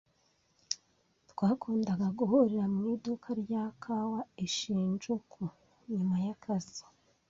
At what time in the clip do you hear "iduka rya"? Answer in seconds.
2.95-3.63